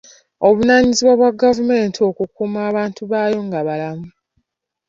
[0.41, 4.07] Buvunaanyizibwa bwa gavumenti okukuuma abantu baayo nga balamu.